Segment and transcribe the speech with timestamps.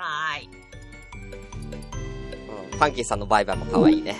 [0.00, 0.48] はーい。
[2.72, 4.16] うん、ファンキーさんのバイバイも可愛いね。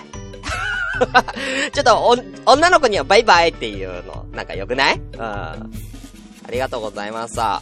[1.73, 1.97] ちょっと、
[2.45, 4.97] お、女の子にはバイバイっていうの、なんか良くない？
[4.97, 5.21] うん。
[5.21, 5.55] あ
[6.49, 7.35] りがとうございます。
[7.35, 7.61] 人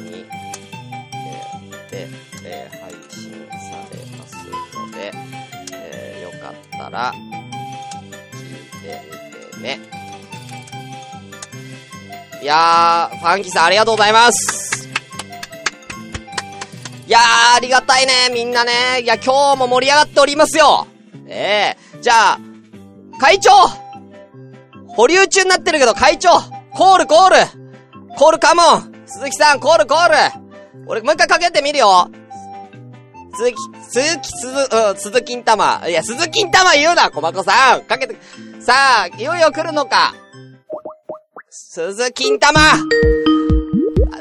[0.00, 0.24] に、
[1.14, 2.08] えーで、
[2.44, 3.36] えー配信さ
[3.92, 4.34] れます
[4.76, 5.12] ので、
[5.72, 7.12] えーよかったら、
[8.32, 8.46] 聞い
[8.82, 9.00] て
[12.46, 14.88] いやー、ファンキーさんありがとうございます。
[17.04, 19.00] いやー、ありがたいね、みんなね。
[19.02, 20.86] いや、今日も盛り上がっておりますよ。
[21.26, 22.38] ええじゃあ、
[23.18, 23.50] 会長
[24.86, 26.28] 保留中になってるけど、会長
[26.72, 27.36] コールコール
[28.16, 30.14] コールカモン鈴木さん、コールコール
[30.86, 32.08] 俺、もう一回かけてみるよ
[33.34, 33.56] 鈴木、
[33.90, 35.82] 鈴木、鈴、うん、鈴金玉。
[35.88, 38.16] いや、鈴金玉言うな、小箱さんかけて、
[38.60, 40.14] さあ、いよいよ来るのか
[41.76, 42.58] 鈴金玉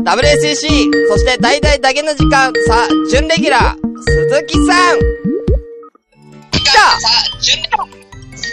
[0.04, 0.92] !WCC!
[1.08, 5.00] そして、大々だけの時間、さあ、準レギュラー、鈴木さん
[6.52, 7.00] 来た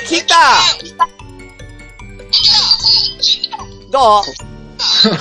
[0.06, 1.08] 来た
[3.90, 4.22] どう？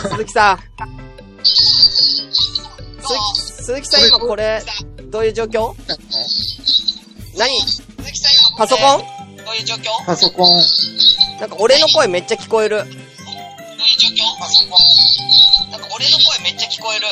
[0.10, 0.60] 鈴木さん。
[1.44, 1.82] 鈴
[3.02, 4.62] 木、鈴木さん今これ、
[5.06, 5.74] どういう状況？
[7.36, 7.50] 何？
[8.60, 9.00] パソコン？
[9.44, 10.06] どういう状況？
[10.06, 10.62] パソコン。
[11.40, 12.84] なんか俺の声めっちゃ聞こえる。
[15.72, 17.06] なんか俺の声めっちゃ聞こえる。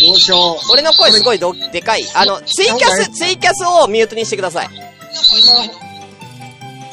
[0.00, 0.72] どうしよう。
[0.72, 2.04] 俺の声すごいど、でかい。
[2.14, 4.68] あの、ツイキャス、ツイキャスをミュートにしてください。
[4.70, 4.82] 今、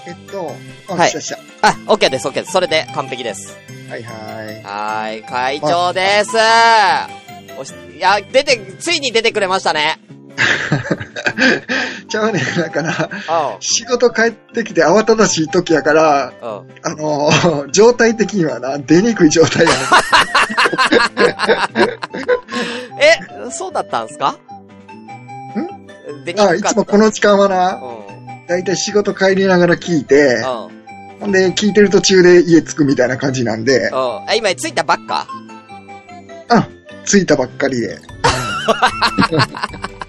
[0.07, 0.55] えっと、
[0.89, 1.39] あ、はい来た来た。
[1.61, 2.51] あ、OK です、OK です。
[2.51, 3.57] それで完璧です。
[3.89, 4.11] はいは
[4.51, 4.63] い。
[4.63, 6.37] はーい、会長です。
[7.57, 9.99] おし、いや、出て、ついに出てくれましたね。
[12.09, 13.61] ちゃうね、だから、うん。
[13.61, 16.49] 仕事帰ってきて慌ただしい時やから、うん。
[16.83, 19.71] あのー 状態的にはな、出にくい状態や
[22.99, 24.31] え、そうだったんすか？
[24.31, 24.35] ん？
[26.25, 28.47] 出にくかあ、いつもこの時間はな、うん。
[28.47, 30.71] だいたい仕事帰りながら聞いて、うん。
[31.21, 33.97] ほんで、聞いてる途中で家着くみたいな感じなんで、うん。
[34.27, 35.27] あ、今着いたばっか？
[36.49, 36.67] あ、
[37.05, 37.97] 着いたばっかりで。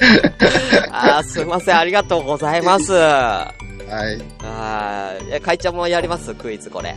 [0.90, 2.92] あー、すいません、ありがとうございます。
[2.96, 3.52] あ
[3.90, 4.18] はい。
[4.18, 6.34] ー、え会長もやります？
[6.34, 6.96] クイズこれ。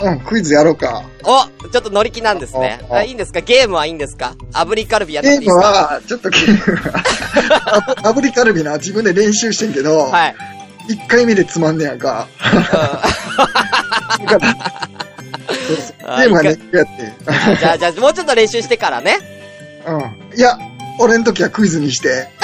[0.00, 1.04] うん、クイズやろうか。
[1.22, 2.80] おちょっと乗り気なんですね。
[2.90, 3.40] あああいいんですか？
[3.40, 4.34] ゲームはいいんですか？
[4.52, 5.60] 炙りカルビやっていいですか？
[5.60, 6.98] は、ちょっとゲームは、
[8.02, 10.34] あ炙りカルビな、自分で練習してんけど、はい。
[10.88, 12.26] 1回目でつまんねやんか。
[12.40, 14.54] だから
[15.66, 17.02] そうそうあゲームはね一、やって。
[17.50, 19.18] うんじゃあ、じゃあ、もうちょっと練習してからね。
[19.86, 20.36] うん。
[20.36, 20.58] いや、
[21.02, 22.28] 俺ん時はクイズにして。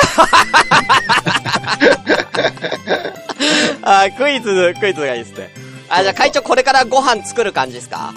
[3.82, 5.50] あークイズ、クイズがいいですね。
[5.88, 8.12] あ、じゃあ会長これからご飯作る感じですか？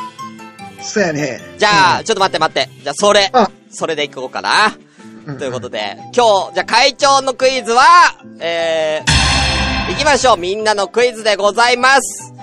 [0.82, 1.40] そうやね。
[1.58, 2.70] じゃあ、ちょっと待って待って。
[2.84, 4.76] じゃあ、それあ、それでいこうかな。
[5.28, 7.84] うんということで、今日、じゃあ会長のクイズは、
[8.40, 10.38] えー、行きましょう。
[10.38, 12.34] みんなのクイズでございます。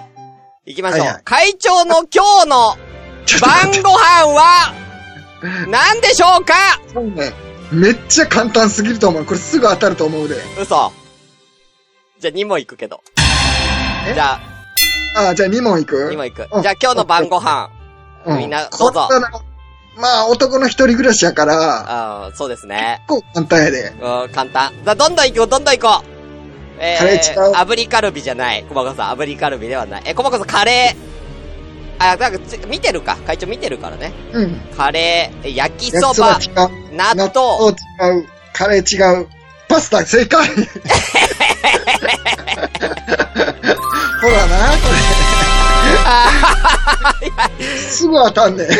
[0.64, 1.00] 行きましょう。
[1.00, 2.76] はいはい会長の今日の
[3.40, 4.72] 晩ご飯は、
[5.68, 6.54] 何でしょうか？
[7.16, 7.32] ね。
[7.72, 9.24] めっちゃ簡単すぎると思う。
[9.24, 10.36] これすぐ当たると思うで。
[10.60, 10.92] 嘘。
[12.18, 13.02] じゃあ2問行くけど。
[14.08, 14.14] え？
[14.14, 14.40] じゃ
[15.14, 16.48] あ、あ、じゃあ2問いく？2問行く。
[16.52, 17.70] うんじゃあ今日の晩ご飯。
[18.26, 19.08] うみんなどうぞ
[20.00, 23.02] まあ、男の一人暮らしやから、あーそうですね。
[23.08, 23.88] 結構簡単やで。
[24.00, 24.72] うん、簡単。
[24.84, 26.08] じゃあどんどん行こう、どんどん行こう。
[26.80, 27.52] えカレー違う？
[27.54, 28.64] 炙りカルビじゃない。
[28.68, 30.02] 細かさん、炙りカルビではない。
[30.06, 31.07] え、細かさん、カレー。
[31.98, 33.16] あ、なんかつ、見てるか。
[33.26, 34.12] 会長見てるからね。
[34.32, 34.60] うん。
[34.76, 36.94] カレー、え焼き焼そばき、そば違う。
[36.96, 37.70] 納豆。
[37.70, 38.26] 違う。
[38.52, 39.26] カレー違う。
[39.68, 40.54] パスタ正解 ほ
[44.28, 44.88] らな、こ
[47.60, 47.64] れ。
[47.90, 48.68] すぐ当たんねん。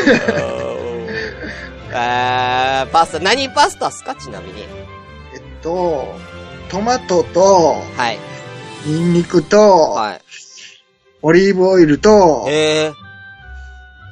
[1.91, 4.15] えー、パスタ、何パスタっすか？
[4.15, 4.63] ちなみに。
[5.35, 6.15] えっと、
[6.71, 8.19] トマトと、はい。
[8.87, 10.21] ニンニクと、はい。
[11.23, 12.95] オリーブオイルと、えー、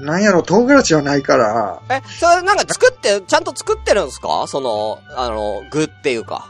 [0.00, 4.44] なんやろ、唐辛子はないから、え、それなんか作って、ちゃんと作ってるんですか？
[4.46, 6.48] その、あの、具っていうか。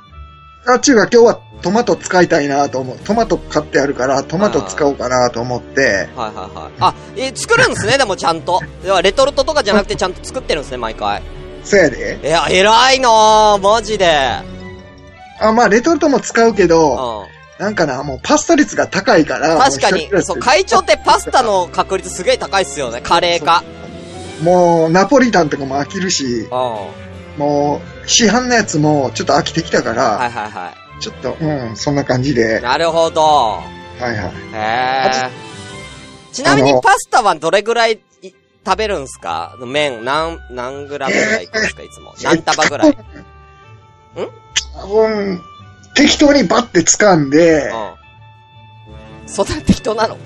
[0.68, 2.98] あっちゅうか今日はトマト使いたいなと思う。
[2.98, 5.80] トマト買ってあるから、トマト使おうかなと思って、
[6.16, 6.72] はいはいはい。
[6.80, 8.60] あ、え、作るんですね、 でもちゃんと。
[8.84, 11.22] 要はレトルトとかじゃなくてちゃんと作ってるんですね、毎回。
[11.62, 12.18] そやで。
[12.20, 14.08] いや、偉いなぁ、マジで。
[15.40, 17.35] あ、まあ、レトルトも使うけうど、ん。
[17.58, 23.64] なんかな、もうパスタ率が高いから、確かにそう、会長ってパスタの確率すげえ高いっすよね、カレーか。
[24.42, 33.22] もう、ナポリタンとかも飽きるしもう、市販のやつもちょっと飽きてきたから、いはいはちょっと、うん、そんな感じでい。、なるほど。
[33.22, 33.62] は
[34.00, 34.14] いはい。
[34.16, 34.20] へ
[34.54, 35.30] え。
[36.32, 39.56] ちなみにパスタはどれぐらいい食べるんすか？
[39.64, 41.82] 麺、何、何グラムぐらいいくんですか？
[41.82, 42.14] いつも。
[42.22, 42.96] 何束ぐらい？
[44.16, 44.28] うん？
[44.74, 45.40] 多分、
[45.96, 47.72] 適当にバッて掴んで、
[49.26, 50.16] そんな適当なの？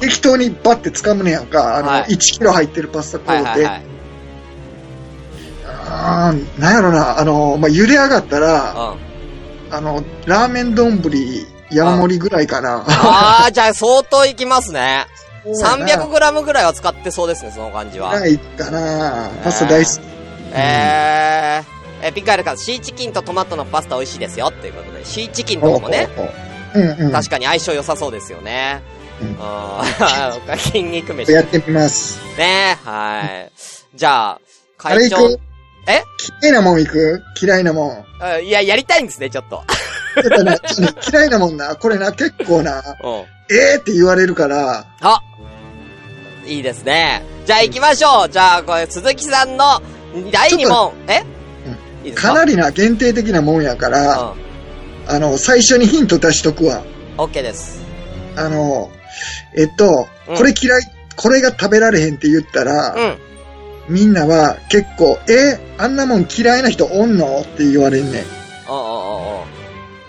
[0.00, 1.76] 適当にバッて掴むねやんか。
[1.76, 3.50] あの、はい1キロ入ってるパスタ買うて。
[3.50, 3.82] はいはいはい。
[5.64, 9.74] あーなんやろな、あの、まあ、茹で上がったら、うん。
[9.74, 11.00] あの、ラーメン丼
[11.70, 12.84] 山盛りぐらいかな。
[12.86, 15.06] あー、じゃあ相当いきますね。
[15.44, 18.18] そうやな300グラムぐらいは使ってそうですね、その感じは。
[18.18, 19.30] ないかな。
[19.44, 20.00] パスタ大好き。
[20.54, 26.28] えー、え、ピカルカ、シーチキンとトマトのパスタ美味しいですよ、っていうことで、シーチキンとかもね、ほ
[26.74, 27.12] うんうん。
[27.12, 28.80] 確かに相性良さそうですよね。
[29.20, 31.30] うんあー 筋肉飯。
[31.30, 32.18] やってみます。
[32.38, 33.52] ねはい。
[33.94, 34.40] じゃあ、
[34.78, 35.16] 会長
[35.86, 36.02] え？
[36.42, 37.22] 嫌いなもん行く？
[37.40, 38.04] 嫌いなもん。
[38.20, 39.62] あいや、やりたいんですね、ちょっと。
[40.22, 40.56] ちょっとね
[41.12, 41.74] 嫌いなもんな。
[41.76, 43.12] これな、結構な、うん。
[43.54, 45.20] えーって言われるから、あ
[46.46, 47.22] いいですね。
[47.46, 48.28] じゃあ行きましょう。
[48.28, 49.80] じゃあ、これ、鈴木さんの
[50.32, 50.92] 第2問。
[51.08, 51.22] え？
[52.10, 52.28] か？
[52.28, 54.34] かなりな限定的なもんやから、
[55.06, 56.82] あの、最初にヒント出しとくわ。
[57.16, 57.24] うん。
[57.24, 57.80] OK です。
[58.36, 58.90] あの、
[59.56, 60.82] えっと、うんこれ嫌い、
[61.16, 63.94] これが食べられへんって言ったら、うん。
[63.94, 67.40] みんなは結構、えあんなもん嫌いな人おんの？
[67.40, 68.24] って言われんねん。
[68.68, 69.44] おうお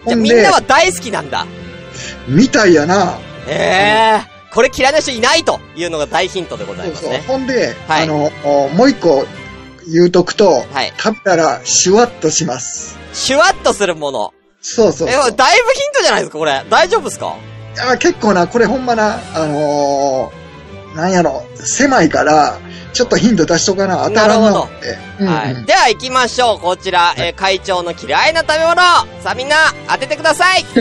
[0.06, 1.46] うおあみんな、は大好きなんだ。
[2.28, 3.18] みたいやな。
[3.48, 7.10] ええこれ嫌いな人いないというのが大ヒントでございそうそう。
[7.10, 7.28] ますね。
[7.28, 9.26] ほんで、はいあの、おもう一個
[9.88, 10.94] 言うとくと、はい。
[10.98, 12.98] 食べたらシュワッとします。
[13.14, 14.34] シュワッとするもの。
[14.36, 15.32] え、そうそうそう。
[15.36, 16.64] だいぶヒントじゃないですか、これ。
[16.70, 17.36] 大丈夫ですか？
[17.92, 22.60] あ結構な、これほんまな、あのー、なんやろ、狭いから、
[22.94, 24.98] ちょっとヒント出しとかな、当たらんなるほどなって。
[25.20, 25.66] うんうんはい。
[25.66, 26.60] では行きましょう。
[26.60, 28.76] こちら、えー会長の嫌いな食べ物。
[29.24, 29.56] さあみんな、
[29.90, 30.64] 当ててください。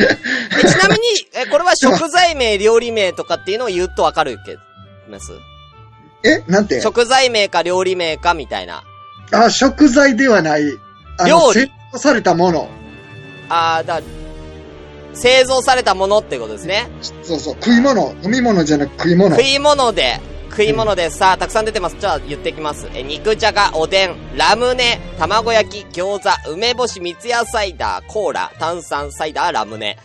[0.00, 1.00] えちなみに、
[1.34, 4.56] え、これは食材名、 料理名とかっていうのを言うとわかるけ
[5.10, 5.32] ます？
[6.24, 6.80] え、なんて？
[6.80, 8.84] 食材名か料理名かみたいな。
[9.32, 10.62] あ、食材ではない。
[11.18, 12.68] あ理製造されたもの。
[13.48, 14.00] あーだ、
[15.14, 16.88] 製造されたものってことですね。
[17.22, 18.14] そうそう、食い物。
[18.22, 19.42] 飲み物じゃなく食い物食。
[19.42, 20.20] い物で、
[20.50, 21.96] 食い物で、さあ、たくさん出てます。
[21.98, 22.88] じゃあ、言っていきます。
[22.94, 29.98] え、肉じゃが、おでん、ラムネ、卵焼き、餃子、梅干し、三ツ矢サイダー、コーラ、炭酸サイダー、ラムネ。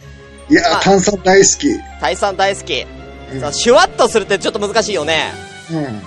[0.50, 1.78] いやあ、炭酸大好き。
[2.02, 2.86] 大酸大好き。
[3.34, 5.32] うんさあ、シュワッとするってちょっと難しいよね。
[5.72, 6.02] うん。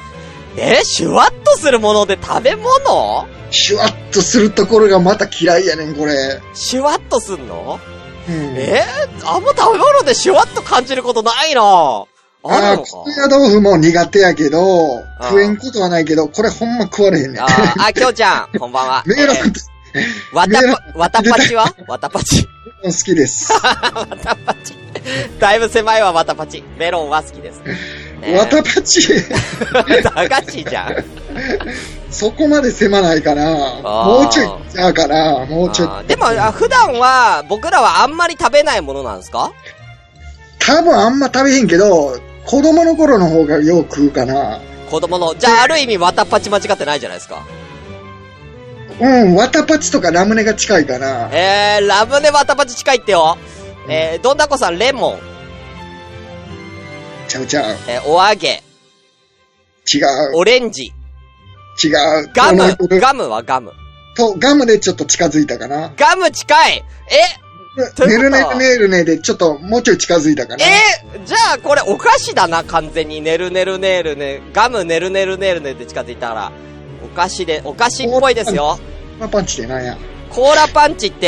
[0.57, 3.27] えシュワッとするもので食べ物？
[3.51, 6.41] シュワッとするところがまた嫌いやねん、これ。
[6.55, 7.79] シュワッとすんの？
[8.29, 8.35] うん。
[8.57, 8.83] え
[9.25, 12.07] あんま食べ物でシュワッと感じることないなあ
[12.43, 17.43] あ高野豆腐も苦手やけど、食えんことはないけど、これほんま食われへんねん。
[17.43, 19.03] あーあ、きょうちゃん、 こんばんは。
[19.05, 19.37] 迷惑
[19.93, 20.61] えーわた
[20.95, 21.75] ぱ、わたパチは？
[21.87, 22.47] わたパチ。
[22.83, 23.53] 好きです。
[23.53, 23.59] わ
[24.23, 24.75] たパチ。
[25.39, 26.65] だいぶ狭いわ、わたパチ。
[26.79, 27.61] メロンは好きです。
[28.21, 29.01] ねわたパチ、
[30.15, 30.95] 駄菓子じゃん。
[32.11, 33.45] そこまで狭ないかな。
[33.83, 35.47] もうちょい、じゃあかな。
[35.47, 36.07] もうちょい。
[36.09, 39.53] でも、あ普段は、僕らはあんまり食べないものなんですか？
[40.59, 44.59] 多分あんま食べへんけど、子供の頃の方がよく食うかな。
[44.91, 45.35] 子供の。
[45.39, 47.43] じゃあ、ある意味、わたパチ間違ってないじゃないですか。
[49.01, 51.31] うん、わたパチとかラムネが近いかな。
[51.33, 53.39] えー、ラムネわたパチ近いってよ。
[53.89, 55.19] えー、どんだこさん、レモン。
[57.31, 57.77] ちゃうちゃう。
[57.87, 58.61] えー、お揚げ。
[59.93, 59.99] 違
[60.32, 60.37] う。
[60.37, 60.93] オレンジ。
[61.83, 62.31] 違う。
[62.35, 62.76] ガム。
[63.00, 63.73] ガムはガム。
[64.16, 65.93] と、ガムでちょっと近づいたかな。
[65.97, 67.95] ガム近いえ？
[67.95, 70.64] ということはねるねるねるねでちょっともうちょい近づいたかな。
[70.64, 70.69] え？
[71.25, 73.21] じゃあ、これお菓子だな、完全に。
[73.21, 74.43] ねるねるねるね。
[74.52, 76.50] ガムねるねるねるねって近づいたら。
[77.05, 78.76] お菓子で、お菓子っぽいですよ。
[79.21, 79.97] まあ、パンチってなんや？
[80.31, 81.26] コーラパンチって、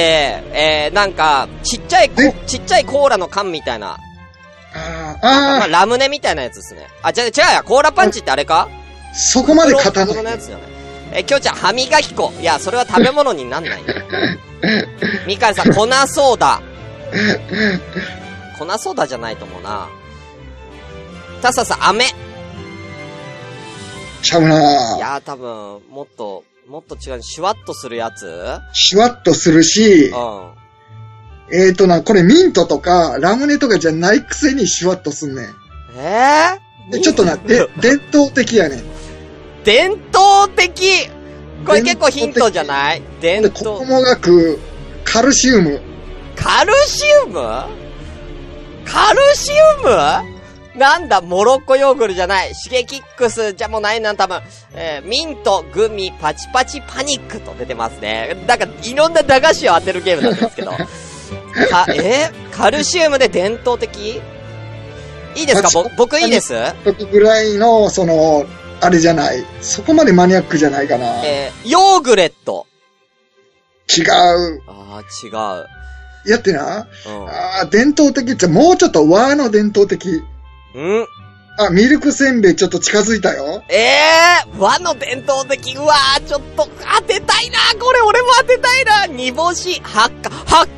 [0.53, 2.11] えー、なんか、ちっちゃい
[2.47, 3.99] ちっちゃいコーラの缶みたいな。
[4.75, 6.89] あーまあ、ラムネみたいなやつですね。
[7.03, 8.69] あ、違う、違うや、コーラパンチってあれか？
[9.15, 10.09] そこまで勝たない。
[10.09, 10.69] 袋のやつじゃない。
[11.15, 12.33] え、きょうちゃん、歯磨き粉。
[12.41, 13.95] いや、それは食べ物になんないよ。
[15.27, 16.63] みかんさん、粉ソーダ。
[18.59, 19.89] 粉ソーダじゃないと思うな。
[21.43, 22.07] たささん、飴。
[22.07, 22.09] い
[24.23, 27.23] ちゃうなやー、多分、もっと、もっと違う。
[27.23, 30.62] シュワッとするやつうシュワッとするし、ん。
[31.55, 35.47] えーとな、これミントとかラムネとかじゃないくせにシュワッとすんねん。
[35.99, 38.83] えー、でちょっとな、で、 伝統的やねん。
[39.65, 41.09] 伝統的？
[41.67, 43.03] これ結構ヒントじゃない？
[43.21, 43.87] 伝で、子統。
[43.87, 44.59] 供が食う
[45.05, 45.81] カルシウム。
[46.35, 47.35] カルシウム？
[48.85, 50.79] カルシウム？
[50.79, 52.55] なんだ、モロッコヨーグルじゃない。
[52.55, 54.41] シゲキックスじゃもうないな、多分。
[54.75, 58.43] えーミント、グミ、パチパチパニックと出てますね。
[58.49, 60.73] なんか、いろんな駄菓子を当てるゲームなんですけど。
[61.53, 62.31] か、え？
[62.33, 64.21] ーカルシウムで伝統的？
[65.35, 65.71] いいですか？
[65.73, 66.55] ぼ僕いいです？
[66.85, 68.45] 時ぐらいの、その、
[68.81, 69.45] あれじゃない。
[69.61, 71.25] そこまでマニアックじゃないかな。
[71.25, 72.67] えー、ヨーグレット。
[73.97, 74.63] 違う。
[74.67, 76.31] ああ、違う。
[76.31, 76.89] やってな。
[77.07, 77.29] うん。
[77.29, 80.23] ああ、伝統的ってもうちょっと和の伝統的。
[80.75, 81.07] うん
[81.59, 83.63] あ、ミルクせんべいちょっと近づいたよ。
[83.69, 86.67] ええー、和の伝統的、うわー、ちょっと
[86.97, 90.73] 当てたいなこれ俺も当てたいな煮干し、発火、発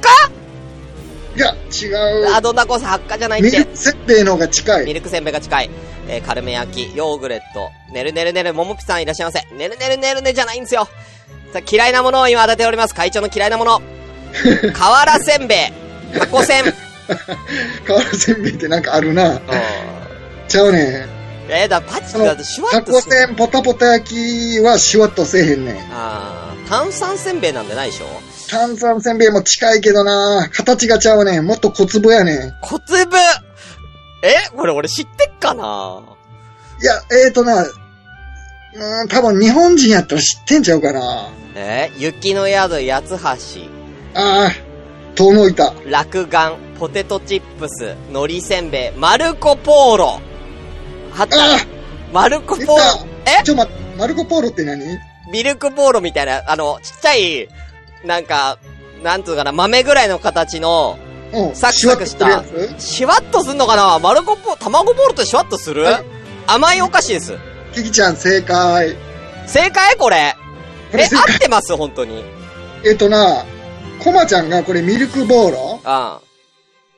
[1.36, 1.94] いや、違火
[2.34, 2.42] あ、う。
[2.42, 3.50] どんなこそ発火じゃないって。
[3.50, 4.84] ミルクせんべいの方が近い。
[4.86, 5.70] ミルクせんべいが近い。
[6.08, 9.40] えー、カルメ焼き、ヨーグレット、ねるねるねる、ももぴさんいらっしゃいませ。
[9.54, 10.88] ねるねるねるねじゃないんですよ。
[11.52, 12.94] さあ、嫌いなものを今当てております。
[12.94, 13.82] 会長の嫌いなもの。
[14.74, 15.72] 瓦せんべ
[16.14, 16.64] い、タコせん。
[16.64, 16.74] うん。
[17.86, 19.40] 瓦せんべいってなんかあるな。
[20.48, 21.06] ちゃうね
[21.48, 25.76] えー、だ、パチだってシュワタッとすコせん、ポタポタ焼きはシュワッとせえへんねん。
[25.92, 28.06] あー、炭酸せんべいなんでないでしょ？
[28.50, 31.46] 炭酸せんべいも近いけどな形がちゃうねん。
[31.46, 32.52] もっと小粒やねん。
[32.62, 33.16] 小粒？
[34.22, 34.50] え？
[34.56, 36.02] これ俺知ってっかな？
[36.80, 36.94] いや、
[37.26, 41.90] えーとな、うーん、多分日本人やったら知ってんちゃうかなえ？
[41.94, 44.50] ー雪の宿、八つ橋、ああ、
[45.14, 45.72] 遠のいた。
[45.86, 50.20] 落眼、ポテトチップス、海苔せんべい、マルコポーロ。
[51.12, 51.58] はったあ。
[52.12, 52.74] マルコポーロ？
[53.26, 53.42] え？
[53.44, 53.66] ちょ、ま、
[53.96, 54.98] マルコポーロって何？
[55.34, 57.48] ミルクポーロみたいな、あの、ちっちゃい、
[58.04, 58.56] なんか、
[59.02, 60.96] なんつうかな、豆ぐらいの形の、
[61.32, 61.56] うん。
[61.56, 62.44] サクサクした
[62.78, 63.98] シュワッとすんのかな？
[63.98, 65.82] マルコポ、卵ボールとシュワッとする？
[65.82, 66.04] はい
[66.46, 67.36] 甘いお菓子です。
[67.72, 68.94] つキキちゃん正解。
[69.48, 69.96] 正解？
[69.96, 70.16] これ。
[70.16, 71.34] え、これ正解。
[71.34, 71.76] 合ってます？
[71.76, 72.22] 本当に。
[72.86, 73.44] えっとな、
[74.04, 75.80] コマちゃんがこれミルクボーロ？
[75.82, 76.20] あ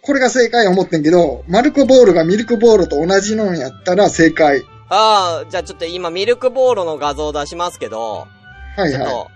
[0.02, 4.62] これが正解思ってんけど、マルコボールがミルクボールと同じのやったら正解。
[4.88, 8.28] ああ、じゃあちょっと今ミルクボーロの画像出しますけど、
[8.76, 9.30] はいはちょっと、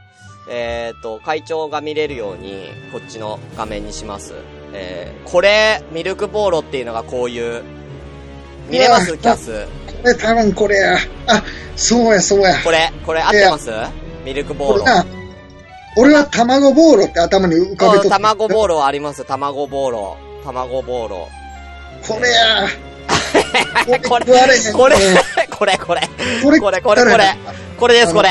[0.50, 4.34] えっ、と、会長が見れるように、こっちの画面にします。
[4.72, 7.62] えー、これ、ミルクボーロっていうのがこういう、
[8.68, 9.16] 見れます？
[9.18, 9.50] キャス？
[9.50, 9.92] い。
[9.92, 10.96] これ多分これや。
[11.26, 11.42] あ、
[11.76, 12.54] そうやそうや。
[12.62, 13.70] これ、これ合ってます？
[14.24, 14.84] ミルクボーロ。
[15.96, 18.10] 俺は卵ボーロって頭に浮かべとうんった。
[18.10, 19.24] 卵ボーロはあります。
[19.24, 20.16] 卵ボーロ。
[20.44, 21.28] 卵ボーロ。
[22.06, 22.62] これや。
[22.62, 22.89] これ、
[24.02, 25.16] 食われこれうん、
[25.50, 26.00] これ、これ。
[26.42, 27.36] これ、これ、これ、これ。
[27.78, 28.28] これです、これ。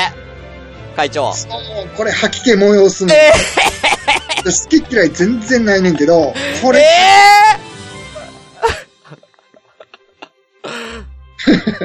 [0.96, 1.34] 会長。
[1.34, 1.52] そう、
[1.96, 3.14] これ吐き気催すの。
[3.14, 3.32] え
[4.46, 6.86] 好き嫌い全然ないねんけど、こー、れ、え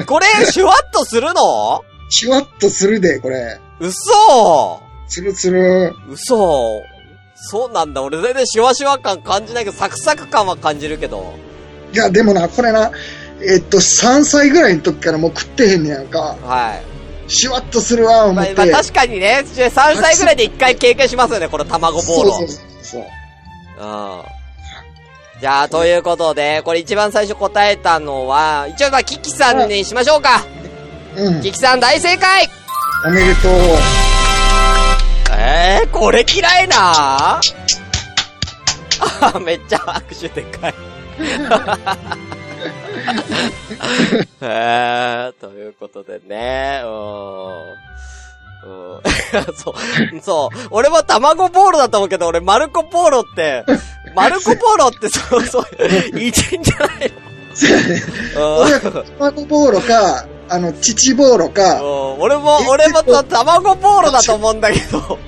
[0.01, 1.83] ー、これ、シュワッとするの？
[2.09, 3.59] シュワッとするで、これ。
[3.79, 5.93] 嘘つるつる。
[6.09, 6.81] 嘘
[7.35, 8.01] そうなんだ。
[8.01, 11.33] 俺全然シュワシュワ感感じないけど、サクサク感は感じるけど。
[11.93, 12.91] いや、でもな、これな、
[13.41, 16.37] えっと、3歳ぐらいの時からもう食ってへんねやんか。
[16.41, 16.75] は
[17.27, 17.31] い。
[17.31, 18.53] シュワッとするわ、思まあ、って。
[18.55, 22.31] まあ確かにね、3歳ぐらいで一回経験しますよね、この卵ボーロ。
[22.33, 23.01] そうそうそう。
[23.01, 24.21] うん。
[25.41, 30.45] じゃあ、ということで、これ一番最初答えたのは、一応まあ、キキさんにしましょうか。
[31.17, 31.41] うん。
[31.41, 32.49] キキさん大正解
[33.05, 33.51] おめでとう。
[35.37, 37.41] えー、これ嫌いな？
[39.21, 40.73] あ、めっちゃ拍手でかい。
[44.41, 47.51] えー、ということでね、うーん。
[48.65, 48.67] う
[48.97, 49.01] ん
[49.55, 49.73] そう、
[50.23, 50.57] そう。
[50.71, 53.63] 俺も卵ボーロだと思うけど、俺マルコポーロって、
[54.15, 55.65] マルコポーロってそうそう、
[56.19, 57.11] いいんじゃない
[58.35, 58.65] の？
[59.19, 61.85] 卵ボーロか、あの、乳ボーロか、う
[62.17, 65.19] ん俺も、俺もと卵ボーロだと思うんだけど。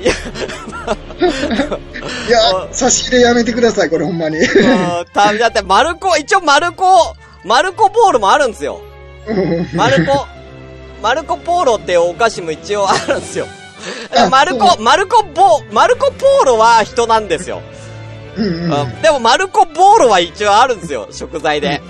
[0.00, 0.12] いや、
[2.28, 4.38] いや、差し入れやめてください、これほんまに。
[4.38, 8.80] うんただって、マルコ、一応マルコ、マルコボールもあるんですよ。
[9.26, 10.26] うんマルコ、
[11.02, 13.46] マルコポーロっていうお菓子も一応あるんですよ。
[14.16, 17.60] あマルコ、マルコボ、マルコポーロは人なんですよ。
[18.36, 18.72] うんうん。
[18.72, 21.80] うんでもマルコボーロは一応あるんですよ、食材で。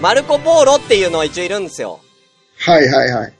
[0.00, 2.00] マルコボーロっていうのは一応いるんですよ。
[2.58, 3.32] はいはいはい。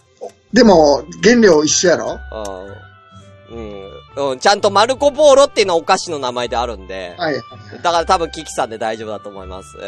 [0.52, 2.20] でも、原料一緒やろ？
[3.50, 3.56] うん。
[3.56, 4.32] うん。
[4.32, 4.38] うん。
[4.38, 7.14] ちゃんとマルコボーロっていうのはお菓子の名前であるんで。
[7.18, 7.34] はい。
[7.82, 9.78] だから多分キキさんで大丈夫だと思います。
[9.78, 9.84] うん。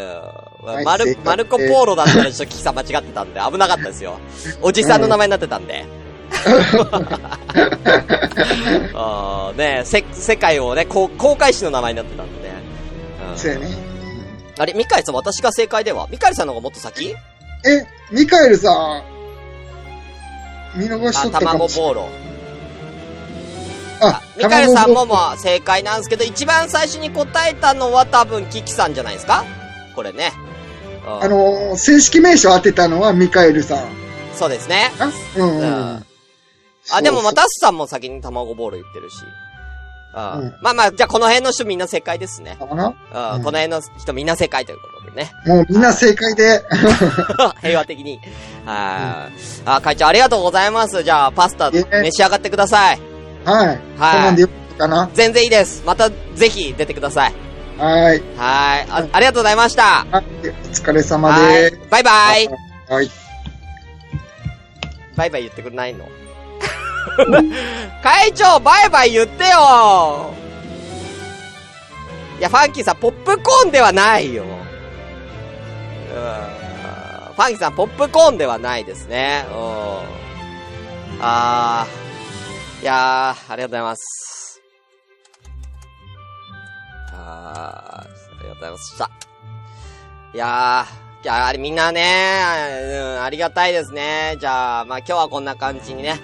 [0.66, 4.18] はいマルマルコポーロだったらちょっとキキさん間違ってたんで危なかったですよ。
[4.62, 5.85] おじさんの名前になってたんで。
[8.94, 12.54] あーねせ、世界をね、こう航海士の名前になってたんでね。
[13.30, 13.68] うんそうやね。
[14.59, 16.09] あれ、ミカエルさん私が正解では？
[16.11, 17.11] ミカエルさんの方がもっと先？
[17.11, 17.16] え、
[18.11, 19.02] ミカエルさん、
[20.76, 22.09] 見逃しあ、とったか卵もしれボーロ。
[24.00, 29.45] ああ、ミカエルさんもまあ正解なんですけど、一番最初に答えたのは多分キキさんじゃないですか？
[29.95, 30.33] これね。
[31.07, 33.87] うんあのー、正式名称当てたのはミカエルさん。
[34.35, 34.90] そうですね。
[34.99, 35.64] あうんううん
[35.97, 36.07] ん。
[36.93, 39.16] あ、でもまた、たすさんも先に卵ボール言ってるし。
[40.16, 42.57] あうんまあまあ、じゃあこの辺の人みんな正解ですね。
[42.61, 42.95] うんこの
[43.43, 45.33] 辺の人みんな正解ということでね。
[45.47, 46.62] もうみんな正解で。
[47.62, 48.21] 平和的に。
[48.64, 49.33] はい。
[49.64, 51.02] あ、会長ありがとうございます。
[51.02, 53.00] じゃあ、パスタえ召し上がってください。
[53.44, 53.66] はい。
[53.99, 54.47] はい
[55.14, 55.83] 全然いいです。
[55.87, 57.33] また、ぜひ出てください。
[57.78, 58.23] はい。
[58.37, 58.87] はい。
[58.90, 60.04] あありがとうございました。
[60.11, 60.25] はい。
[60.49, 61.78] お疲れ様はいで。
[61.90, 62.49] バイバイ。
[62.88, 63.11] はい。
[65.16, 66.09] バイバイ言ってくれないの？
[68.02, 70.35] 会長、バイバイ言ってよ
[72.38, 74.44] いや、ファンキーさん、ポップコーンではないよ。
[76.14, 76.64] うん
[77.35, 79.44] ファンキーさん、ポップコーンではないですね。
[79.50, 81.18] うん。
[81.21, 82.83] あー。
[82.83, 84.62] いやー、ありがとうございます。
[87.12, 89.11] あー、ありがとうございました。
[90.33, 92.04] いやー、いや、あみんなね、
[93.16, 94.37] うん、ありがたいですね。
[94.38, 96.21] じゃあ、まあ今日はこんな感じにね、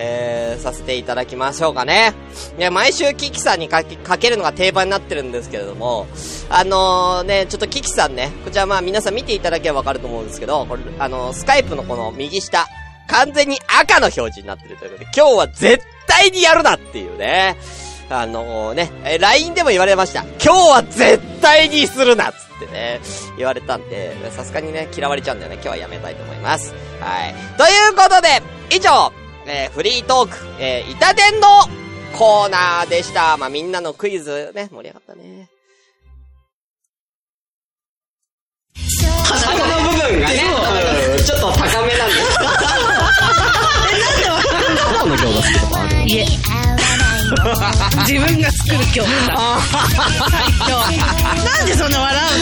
[0.00, 2.14] えー、させていただきましょうかね。
[2.56, 6.06] いや、毎週キキさんにかけ、かけるのが定番になってるんですけれども、
[6.48, 12.66] あのー、ね、ちょっとキキさんね、こちらまあ皆さん見ていただければわかると思うんですけど、これ、あのー、スカイプのこの右下、
[13.08, 17.56] 完全に赤の表示になってるということで、今日は絶対にやるなっていうね。
[18.10, 20.22] あのーね、え、LINE でも言われました。
[20.42, 23.00] 今日は絶対にするなっつってね、
[23.36, 25.56] 言われたんで、さすがにね、嫌われちゃうんだよね。
[25.56, 26.72] 今日はやめたいと思います。
[27.00, 27.34] はい。
[27.58, 28.28] ということで、
[28.74, 29.12] 以上、
[29.48, 31.48] えーフリートーク、えー、板伝の
[32.16, 33.36] コーナーでした。
[33.36, 35.48] まあ、みんなのクイズね、盛り上がったね。
[39.24, 40.34] 鼻の部分がね、
[41.16, 42.20] うんちょっと高めなんです。
[44.92, 46.26] どこの餃子好きとかあるいえ。
[48.06, 49.08] 自分が作る今日。
[51.44, 52.38] なんでそんな笑う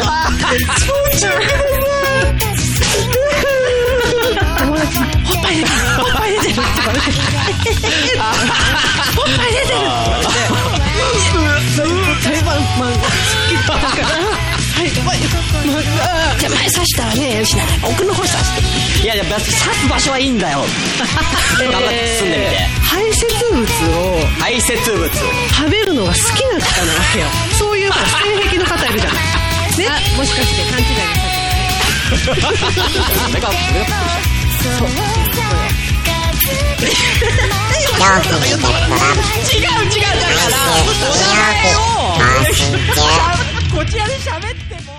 [2.47, 2.51] の？
[4.77, 7.17] 友達に、ほっぱい出てる、ほっぱい出てるって言われて。
[7.77, 10.97] ほっぱい出てるって言われて。
[12.23, 13.13] 台湾漫画好
[13.49, 14.17] きだから。
[14.77, 19.05] はい、じゃあ前刺したらね、よしな、奥の方刺して。
[19.05, 20.59] いやいや、刺す場所はいいんだよ。
[21.59, 22.69] 頑張って進んでみて。
[22.83, 25.11] 排泄物を排泄物。
[25.55, 27.27] 食べるのが好きな方なわけよ。
[27.59, 27.99] そういう性
[28.49, 29.23] 癖の方いるじゃない。
[29.77, 31.27] ね、もしかして勘違い
[32.07, 32.13] な
[32.57, 33.51] さって目が、
[34.67, 34.75] 目
[37.99, 40.67] が恐怖にベッドラブ違う違う、だから、
[43.75, 44.93] こちらで喋っても。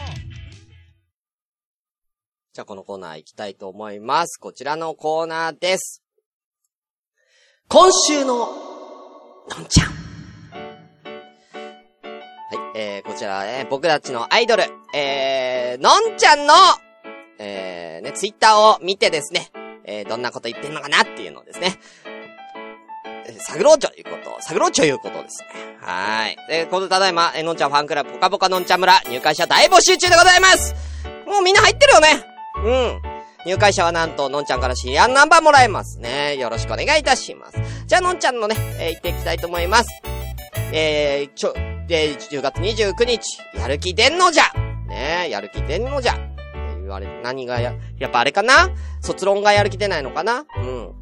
[2.53, 4.37] じゃあこのコーナー行きたいと思います。
[4.39, 6.01] こちらのコーナーです。
[7.69, 8.49] 今週の、
[9.49, 9.87] のんちゃん。
[9.87, 9.93] は
[12.73, 16.53] い、えー、こちらね、僕たちのアイドル、えー、のんちゃんの、
[17.39, 19.51] えー、ね、ツイッターを見てですね、
[19.83, 21.79] えー、どんなこと言ってんのかなっていうのをですね、
[23.39, 25.47] 探ろうということ、探ろうということですね。
[25.81, 26.37] はーい。
[26.49, 30.75] で、このただいま、えのんちゃんファンクラブ、ぽかぽかのんちゃん村、入会者大募集中でございます
[31.25, 32.25] もうみんな入ってるよね
[32.63, 33.01] うん。
[33.45, 36.37] 入会者はなんと、のんちゃんからシリアルナンバーもらえますね。
[36.37, 37.57] よろしくお願いいたします。
[37.85, 39.89] じゃあ、のんちゃんのね、えー行っていきたいと思います。
[40.73, 41.53] えー、ちょ、
[41.87, 44.43] で、10月29日、やる気出んのじゃ
[44.87, 46.26] ねやる気出んのじゃ
[46.87, 48.69] 言われる、何がや、やっぱあれかな？
[49.01, 50.45] 卒論がやる気出ないのかな？
[50.57, 50.93] うん。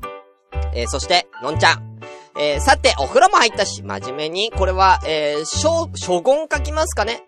[0.73, 1.99] えー、そして、のんちゃん。
[2.37, 7.23] えー、さて、お風呂も入ったし、真面目に、これは、えー、書、書言書きますかね？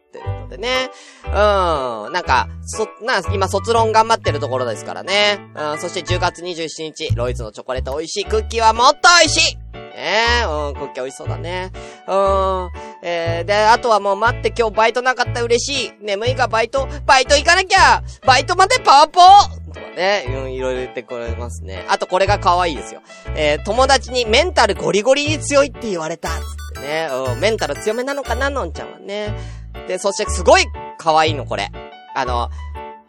[0.47, 0.89] ということでね。
[1.25, 1.33] うん。
[1.33, 5.39] なんか、そ、な、今卒論頑張ってるところですからね。
[5.55, 5.79] うん。
[5.79, 8.25] そして10月27日、ロイズのチョコレート美味しい。
[8.25, 9.57] クッキーはもっと美味しい
[9.97, 11.71] ねえ、うん、クッキー美味しそうだね。
[12.07, 12.69] うん。
[13.01, 15.91] えー、で、あとはもう待って今日バイトなかった嬉しい。
[16.01, 21.83] 眠いがバイト、バイト行かなきゃバイトまでパワポーとかね、うん、いろいろ言ってくれますね。
[21.89, 23.01] あとこれが可愛いですよ。
[23.35, 26.29] えー、友達にメンタルゴリゴリに強いって言われた。
[26.29, 26.35] つっ
[26.75, 27.09] てね。
[27.11, 29.33] うん、メンタル強めなのかな、のんちゃんはね。
[29.87, 30.65] で、そしてすごい
[30.97, 31.71] 可愛いの、これ。
[32.15, 32.49] あの、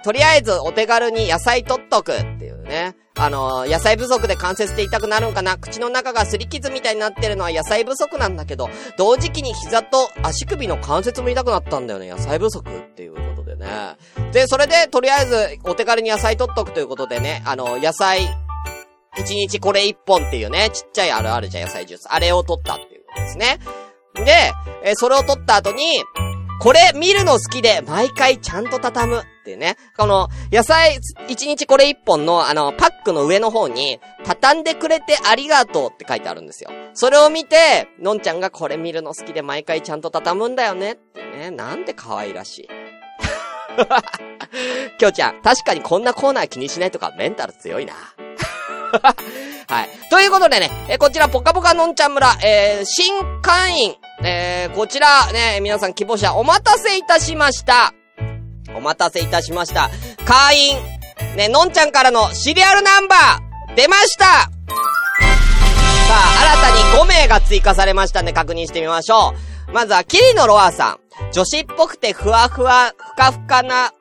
[0.05, 2.95] とりあえずお手軽に野菜取っとくっていうね。
[3.17, 12.09] あの、野菜不足で関節って痛くなるんかな口の中が擦り傷みたいになってるのは野菜不足なんだけど、同時期に膝と足首の関節も痛くなったんだよね。
[12.09, 13.67] 野菜不足っていうことでね。
[14.33, 18.29] で、それで、とりあえず、お手軽に野菜取っとくということでね、あの、野菜、
[19.19, 22.07] 一日これ一本っていうね、ちっちゃいあるあるじゃん、野菜ジュース。
[22.09, 23.59] あれを取ったっていうことですね。
[24.15, 24.53] で、
[24.85, 26.05] えそれを取った後に、
[26.61, 29.77] これ見るの好きで、毎回ちゃんと畳むっていうね。
[29.97, 36.71] この、野菜、一日これ一本の、あの、パックの上の方に、畳んでくれてありがとうって書いてあるんですよ。
[36.95, 41.51] それを見て、のんちゃんがこれ見るの好きで毎回ちゃんと畳むんだよねってね。
[41.53, 42.69] なんて可愛らしい。
[44.99, 47.95] きょうちゃん、確かにこんなコーナー気にしないとかメンタル強いな。
[49.69, 49.89] はい。
[50.11, 57.95] ということでね、えこちら、ぽかぽかのんちゃん村、えー、新会員、えー、こちら、ね、皆さん希望者お待たせいたしました。
[58.75, 59.91] お待たせいたしました。
[60.27, 60.79] 会員、
[61.37, 64.51] ね、のんちゃんからのシリアルナンバー、出ましたさ
[66.11, 69.35] あ、新たに5名が追加されましたんで確認してみましょ
[69.69, 69.73] う。
[69.73, 71.33] まずは、キリノロアさん。
[71.33, 73.93] 女子っぽくてふわふわ、ふかふかな、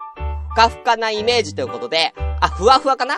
[0.50, 3.18] ふかふかなイメージということで、あ、ふわふわかな？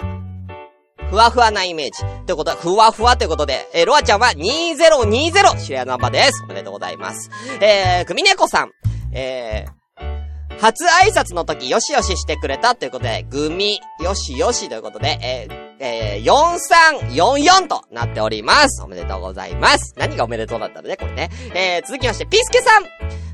[1.10, 2.04] ふわふわなイメージ。
[2.26, 6.44] ということは、ふわふわということで、えーロアちゃんは2020シリアルナンバーです。
[6.44, 7.30] おめでとうございます。
[7.62, 8.72] えー、クミネコさん。
[9.12, 18.84] えー、初挨拶の時、よしよししてくれたということで、グミ、よしよしということで、えー、えー、4344となっております。
[18.84, 19.96] おめでとうございます。
[19.98, 21.30] 何がおめでとうだったのね、これね。
[21.56, 22.84] えー、続きまして、ピスケさん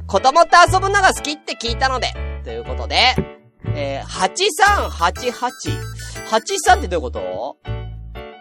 [0.08, 3.16] 子供と遊ぶのが好きって聞いたので、ということで、
[3.76, 6.05] えー、8388。
[6.30, 7.58] 83ってどういうこと？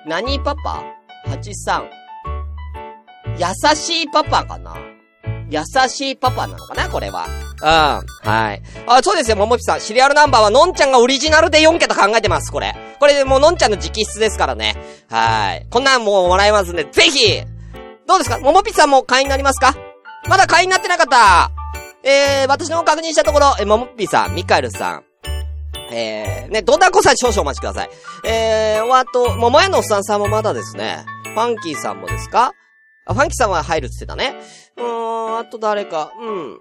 [0.07, 0.85] 何パパ
[1.27, 1.85] ?83。
[3.37, 4.77] 優しいパパかな？
[5.51, 6.89] 優しいパパなのかな？
[6.89, 7.27] これは。
[7.27, 8.29] うん。
[8.29, 8.63] はい。
[8.87, 9.81] あ、そうですよ、ももぴさん。
[9.81, 12.75] シリアルナンバーはのんちゃんがオリジナルで4桁考えてます、これ。
[12.99, 14.77] これもうのんちゃんの直筆ですからね。
[15.09, 15.67] はい。
[15.71, 17.43] こんなんもうもらえますんで、ぜひ
[18.07, 18.39] どうですか？
[18.39, 19.75] ももぴさんも会員になりますか？
[20.29, 21.51] まだ会員になってなかった。
[22.03, 25.05] えー、私の確認したところ、え、ももぴさん、ミカエルさん、
[25.90, 27.90] えー、ね、どんだこさん少々お待ちください。
[28.25, 31.05] えー、あと、桃屋のおっさんさんもまだですね。
[31.25, 32.53] ファンキーさんもですか？
[33.07, 34.35] あ、ファンキーさんは入るって言ってたね。
[34.77, 36.59] うーん、あと誰か、うん。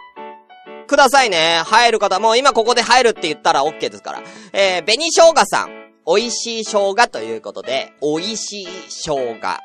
[0.88, 1.62] くださいね。
[1.66, 4.24] 入る方、もう今ここで入るって言ったら OK ですから。
[4.52, 5.84] えー、紅生姜さん。
[6.06, 9.58] 美味しい生姜ということで、美味しい生姜。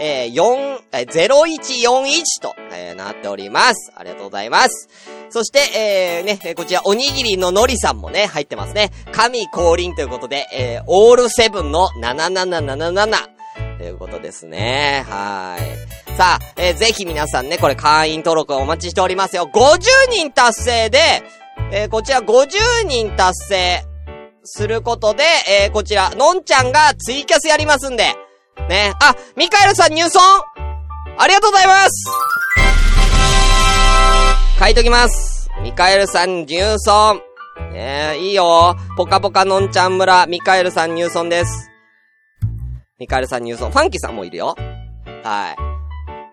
[0.00, 3.92] えー、4、えー、0141と、えー、なっております。
[3.94, 4.88] ありがとうございます。
[5.34, 8.92] そして、えー、ね、こちら、おにぎりののりさんもね、入ってますね。
[9.10, 13.16] 神降臨ということで、えー、オールセブンの7777。
[13.78, 15.04] ということですね。
[15.08, 16.16] はい。
[16.16, 19.50] さあ、えーぜひ皆さんね、これ会員登録お待ちしておりますよ。
[19.52, 19.80] 50
[20.12, 21.00] 人達成で、
[21.72, 23.84] えーこちら50人達成
[24.44, 25.24] することで、
[25.64, 28.14] えーこちら、のんちゃんがツイキャスやりますんで、
[28.68, 28.92] ね。
[29.02, 30.20] あ、ミカエルさん入村
[31.18, 32.73] ありがとうございます
[34.58, 35.50] 書いときます。
[35.62, 37.14] ミカエルさん入村。
[37.72, 38.76] ねええ、いいよ。
[38.96, 41.70] ポカポカのんちゃん村、ミカエルさん入村です。
[42.98, 43.68] ミカエルさん入村。
[43.68, 44.54] ファンキーさんもいるよ。
[45.24, 45.50] は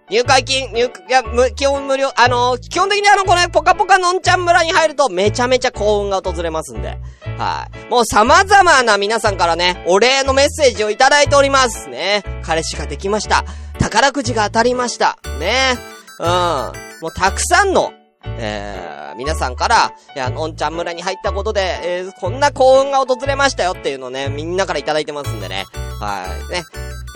[0.10, 0.14] い。
[0.14, 7.00] 入会金、入、いや、む、基本無料、あのー基本的にあの、これ、ポカポカのんちゃん村に入ると、めちゃめちゃ幸運が訪れますんで。
[7.38, 7.90] はい。
[7.90, 11.90] もう様々な皆さんからね、お礼のメッセージをいただいております。
[11.90, 12.24] ね。
[12.44, 13.46] 彼氏ができました。
[13.80, 15.18] 宝くじが当たりました。
[15.40, 15.76] ね。
[16.20, 16.28] うん。
[17.02, 25.66] もうたくさんの、えー、皆さんから、いや、のんちゃん村に入ったことで、えー、こんな幸運が訪れましたよっていうのをね、みんなからいただいてますんでね。
[26.00, 26.52] はい。
[26.52, 26.64] ね。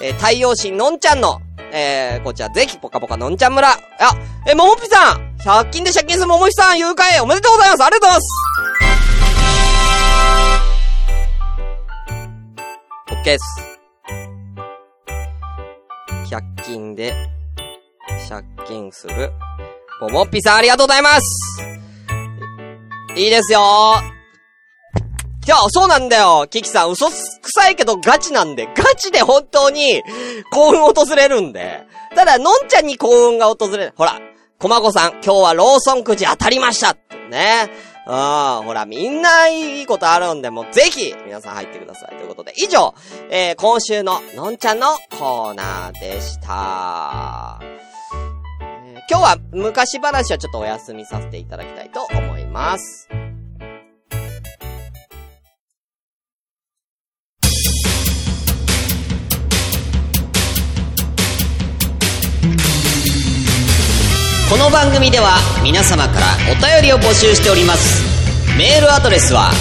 [0.04, 1.42] えー、太陽神のんちゃんの、
[1.72, 3.70] えー、こちらぜひポカポカのんちゃん村。
[3.70, 3.78] あ、
[4.48, 8.46] えー、ももぴさん !100 均で借金するももぴさん誘拐おめでとうございますありがとうございます
[13.12, 13.76] オッケーです。
[16.26, 17.14] 100均で
[18.28, 19.32] 借金する。
[20.10, 21.64] もっぴさんありがとうございます
[23.16, 23.62] いいですよ
[25.46, 26.48] いや、そうなんだよ。
[26.50, 27.12] キキさん、嘘く
[27.52, 30.02] さいけどガチなんで、ガチで本当に
[30.52, 31.84] 幸運訪れるんで。
[32.16, 33.94] ただ、のんちゃんに幸運が訪れる。
[33.96, 34.20] ほら、
[34.58, 37.70] こまごさん、今日はローソンくじ当たりましたってね。
[38.08, 38.14] うん、
[38.66, 42.16] ほら、みんないいことあるんで、もうぜひ、皆さん入ってください。
[42.16, 42.96] ということで、以上、
[43.30, 44.88] えー、今週ののんちゃんの
[45.20, 47.60] コーナーでした。
[49.08, 53.08] 今日は昔話はちょっとお休みさせていただきたいと思います。
[64.50, 68.04] この番組では皆様からお便りを募集しております
[68.58, 69.52] メールアドレスは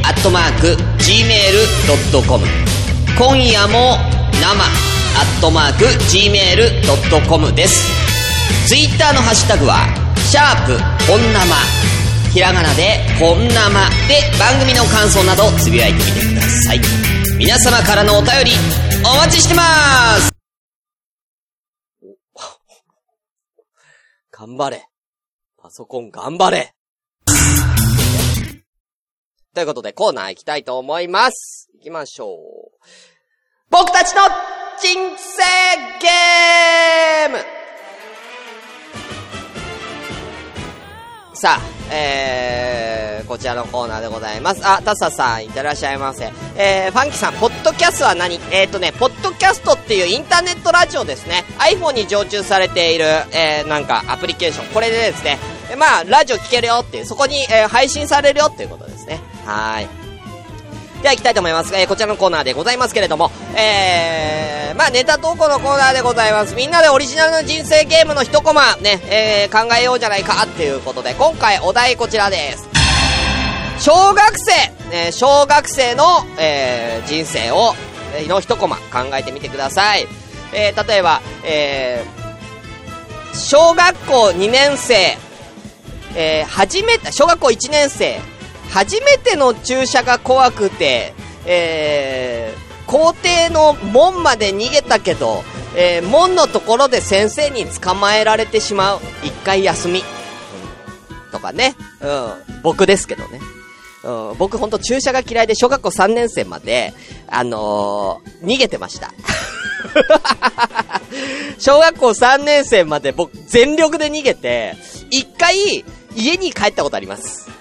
[0.06, 2.46] アットマーク gmail.com
[3.17, 3.97] 今夜も
[4.41, 7.88] 生アットマーク gmail.com です
[8.67, 9.86] ツイッターのハッシュタグは
[10.30, 16.80] シャープ本生ひらがなで本生で番組の感想などつぶやいてみてください
[17.38, 18.52] 皆様からのお便り
[19.06, 20.34] お待ちしてます
[24.36, 24.88] 頑張れ。
[25.58, 26.73] パソコン頑張れ。
[29.54, 31.70] ということでコーナー行きたいと思います。
[31.76, 32.38] 行きましょう。
[33.70, 34.22] 僕たちの
[34.80, 35.44] 人生
[36.02, 37.38] ゲーム
[41.36, 44.62] さあ、えー、こちらのコーナーでございます。
[44.66, 46.32] あ、タサさん、いってらっしゃいませ。
[46.56, 48.39] えー、ファンキさん、ポッドキャストは何？
[48.52, 51.44] えっ、ー、とね、ポッドキャストっていうインターネットラジオですね。
[51.60, 54.74] iPhone に常駐されている、えー、なんか、アプリケーション。
[54.74, 55.38] これでですね、
[55.78, 58.92] まあ、ラジオ聞けるよっていう、そこに、えー、配信されるよっていうことです。
[59.45, 60.03] はい。
[61.03, 61.75] では行きたいと思います。
[61.75, 66.56] えー、こちらのコーナーでございますけれども、えー、まあネタ投稿のコーナーでございます。
[66.56, 72.69] みんなでオリジナルの人生ゲームの一コマ、ね、えー、考えようじゃないかっていうことで、今回お題こちらです。
[73.79, 74.53] 小学生、
[74.95, 76.06] えー、小学生の、
[76.39, 77.73] えー、人生を、
[78.15, 80.08] え、の一コマ考えてみてください。
[80.53, 85.17] えー、例えば、えー、小学校2年生、
[86.15, 88.21] えー、初めて、小学校1年生、
[88.74, 91.14] 初めての注射が怖くて、
[91.46, 95.44] えー、校庭の門まで逃げたけど、
[95.78, 99.00] えー、門のところで先生に捕まえられてしまう。
[99.24, 100.02] 一回休み。
[101.32, 101.76] とかね。
[102.02, 102.62] うん。
[102.64, 103.40] 僕ですけどね。
[104.04, 106.96] うん、僕ほんと注射が嫌いで小学校3年生まで、
[107.28, 109.14] あのー、逃げてました。
[111.60, 114.76] 小学校3年生まで僕全力で逃げて、
[115.12, 117.53] 一回家に帰ったことあります。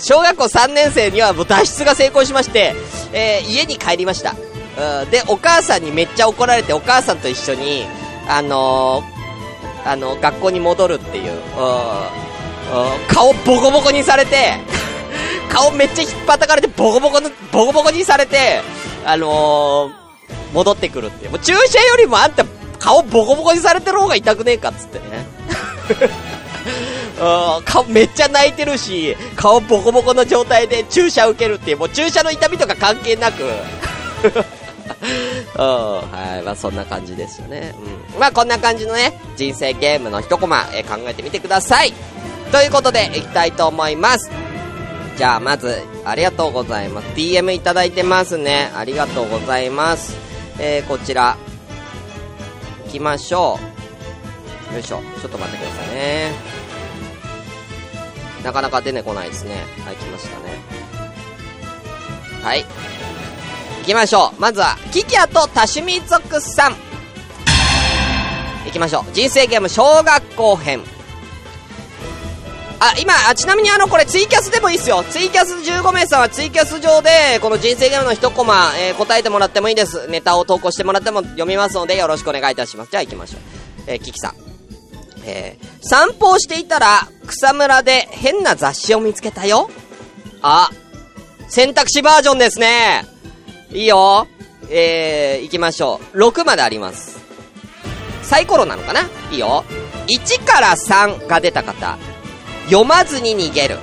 [0.00, 2.74] 小学校3年生にはもう脱出が成功しまして、
[3.12, 4.34] えー、家に帰りました。
[5.10, 7.84] で、お母さんにめっちゃ怒られて、お母さんと一緒に、
[8.28, 11.32] あのー、あの、学校に戻るっていう、
[13.08, 14.58] 顔ボコボコにされて、
[15.50, 18.60] 顔めっちゃ引っ叩かれて、ボコボコの、ボコボコにされて、
[19.04, 19.92] あのー、
[20.52, 21.30] 戻ってくるっていう。
[21.30, 22.44] もう注射よりもあんた、
[22.78, 25.26] 顔ボコボコにされてる方が痛くねえかっつってね。
[27.64, 33.42] 顔めっちゃ泣いてるし、顔ボコボコの状態で注射受けるっていう、もう注射の痛みとか関係なく
[35.56, 36.42] うん、はい。
[36.42, 37.74] まあそんな感じですよね。
[38.14, 38.20] うん。
[38.20, 41.92] まあこんな感じのね、人生ゲームの一コマ、えー、考えてみてください。
[42.52, 44.30] ということで、いきたいと思います。
[45.16, 47.08] じゃあまず、ありがとうございます。
[47.14, 48.70] DM いただいてますね。
[48.74, 50.16] ありがとうございます。
[50.58, 51.36] えー、こちら、
[52.86, 53.58] 行きましょ
[54.70, 54.74] う。
[54.74, 55.02] よいしょ。
[55.20, 56.57] ちょっと待ってくださいね。
[58.48, 59.62] なかなか出てこないですね。
[59.84, 60.56] はい、来ましたね。
[62.42, 62.64] はい。
[63.80, 64.40] 行きましょう。
[64.40, 66.72] まずは、キキアと多趣味族さん。
[68.64, 69.12] 行きましょう。
[69.12, 70.80] 人生ゲーム小学校編。
[72.80, 75.04] あ、今、あ、ちなみにあの、これツイキャスでもいいっすよ。
[75.10, 80.08] ツイキャス15名さんはツイキャス上で、この人生ゲームの一コマ、えー、答えてもらってもいいです。
[80.08, 82.90] ネタを投稿してもらっても読みますので、よろしくお願いいたします。
[82.90, 83.40] じゃあ行きましょう。
[83.88, 84.47] えー、キキさん。
[85.28, 89.68] えー、散歩をしていたら、草むらで変な雑誌を見つけたよ。
[90.40, 90.70] あ、
[91.48, 93.04] 選択肢バージョンですね。
[93.70, 94.26] いいよ。
[94.70, 96.18] えー、行きましょう。
[96.18, 97.18] 6まであります。
[98.22, 99.02] サイコロなのかな？
[99.30, 99.64] いいよ。
[100.06, 101.98] 1から3が出た方。
[102.64, 103.78] 読まずに逃げる。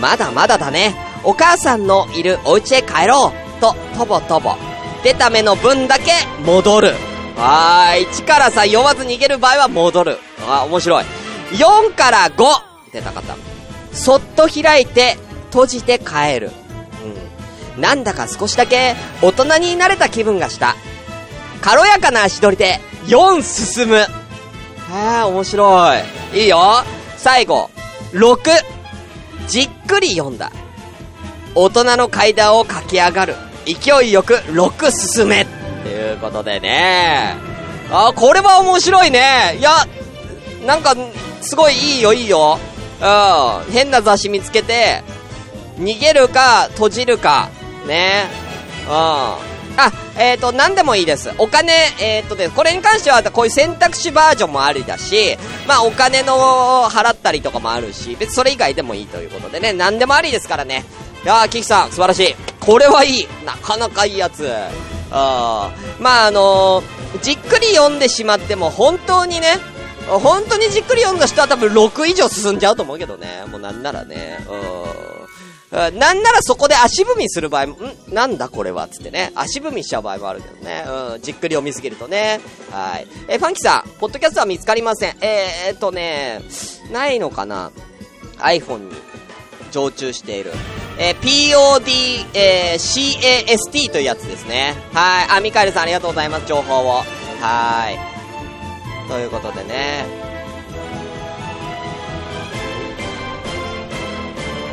[0.00, 0.94] まだまだだね。
[1.24, 3.60] お母さんのいるお家へ帰ろう。
[3.60, 4.54] と、とぼとぼ。
[5.02, 6.12] 出た目の分だけ
[6.44, 6.92] 戻る。
[7.36, 8.06] はい。
[8.06, 10.18] 1から3読まず逃げる場合は戻る。
[10.48, 11.04] あ、面白い。
[11.52, 12.44] 4から5
[12.92, 13.36] 出た方。
[13.92, 15.16] そっと開いて、
[15.50, 16.50] 閉じて帰る。
[17.74, 17.80] うん。
[17.80, 20.76] なんだか少しだけ大人になれた気分がした。
[21.60, 23.96] 軽やかな足取りで4進む。
[23.96, 24.06] へ
[25.20, 25.94] え、面白
[26.32, 26.38] い。
[26.40, 26.84] いいよ。
[27.16, 27.70] 最後、
[28.12, 28.38] 6。
[29.46, 30.52] じっくり読んだ。
[31.54, 33.34] 大人の階段を駆け上がる。
[33.66, 35.46] 勢いよく6進め。
[35.96, 37.34] ということでね。
[37.90, 39.56] あ、これは面白いね。
[39.58, 39.70] いや、
[40.66, 40.94] なんか、
[41.40, 42.58] すごいいいよ、いいよ。
[43.00, 43.72] うん。
[43.72, 45.02] 変な雑誌見つけて、
[45.78, 47.48] 逃げるか、閉じるか、
[47.86, 48.24] ね。
[48.86, 48.92] うん。
[48.92, 49.38] あ、
[50.18, 51.32] えっ、ー、と、何でもいいです。
[51.38, 60.84] お金、えっ、ー、とで、これに関しては、こういう選択肢バージョンもありだし、まあ、お金の払ったりとかもあるし、別にそれ以外でもいいということでね、何でもありですからね。
[61.24, 62.34] いやー、キキさん、素晴らしい。
[62.60, 63.28] これはいい。
[63.46, 64.46] なかなかいいやつ。
[65.10, 69.58] あまあ、あのー、じっくり読んでしまっても、本当にね、
[70.08, 73.44] 本当にじっくり読んだ人は多分6以上進んじゃうと思うけどね。
[73.50, 74.38] もうなんならね。
[75.72, 75.98] うん。
[75.98, 78.14] なんならそこで足踏みする場合も、ん？
[78.14, 79.32] なんだこれはつってね。
[79.34, 80.84] 足踏みしちゃう場合もあるけどね。
[81.14, 81.22] うん。
[81.22, 82.40] じっくり読みすぎるとね。
[82.70, 83.06] はい。
[83.28, 85.16] えファンキさん、ポッドキャストは見つかりません。
[85.20, 86.40] えー、っとね、
[86.92, 87.72] ないのかな
[88.38, 88.94] ?iPhone に
[89.76, 90.52] 常駐している。
[90.98, 94.74] えー、POD、えー、CAST というやつですね。
[94.94, 95.38] はい。
[95.38, 96.46] あ、ミカエルさんありがとうございます。
[96.46, 97.02] 情報を。
[97.42, 97.98] はい。
[99.06, 100.06] ということでね。